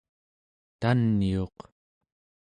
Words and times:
taniuq 0.79 1.57